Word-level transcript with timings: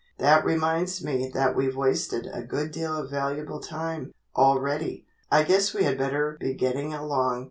That 0.17 0.43
reminds 0.43 1.03
me 1.03 1.29
that 1.35 1.55
we've 1.55 1.75
wasted 1.77 2.27
a 2.33 2.41
good 2.41 2.71
deal 2.71 2.97
of 2.97 3.11
valuable 3.11 3.59
time, 3.59 4.13
already. 4.35 5.05
I 5.29 5.43
guess 5.43 5.75
we 5.75 5.83
had 5.83 5.99
better 5.99 6.37
be 6.39 6.55
getting 6.55 6.91
along." 6.91 7.39